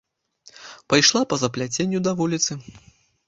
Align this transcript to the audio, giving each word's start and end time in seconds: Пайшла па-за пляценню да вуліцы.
Пайшла 0.93 1.21
па-за 1.33 1.49
пляценню 1.57 1.99
да 2.07 2.11
вуліцы. 2.21 2.51